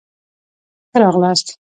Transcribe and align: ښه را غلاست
ښه 0.89 0.97
را 1.01 1.09
غلاست 1.13 1.47